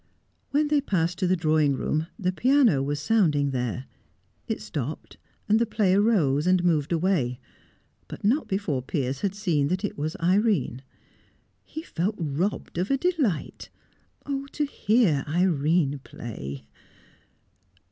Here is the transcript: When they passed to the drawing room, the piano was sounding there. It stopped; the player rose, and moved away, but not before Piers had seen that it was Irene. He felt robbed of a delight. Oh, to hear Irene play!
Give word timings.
When 0.49 0.69
they 0.69 0.81
passed 0.81 1.19
to 1.19 1.27
the 1.27 1.35
drawing 1.35 1.75
room, 1.75 2.07
the 2.17 2.31
piano 2.31 2.81
was 2.81 2.99
sounding 2.99 3.51
there. 3.51 3.85
It 4.47 4.59
stopped; 4.59 5.17
the 5.47 5.63
player 5.67 6.01
rose, 6.01 6.47
and 6.47 6.63
moved 6.63 6.91
away, 6.91 7.39
but 8.07 8.23
not 8.23 8.47
before 8.47 8.81
Piers 8.81 9.21
had 9.21 9.35
seen 9.35 9.67
that 9.67 9.85
it 9.85 9.99
was 9.99 10.17
Irene. 10.19 10.81
He 11.63 11.83
felt 11.83 12.15
robbed 12.17 12.79
of 12.79 12.89
a 12.89 12.97
delight. 12.97 13.69
Oh, 14.25 14.47
to 14.53 14.65
hear 14.65 15.23
Irene 15.27 15.99
play! 15.99 16.65